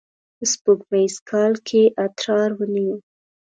[0.37, 2.95] په سپوږمیز کال کې یې اترار ونیو.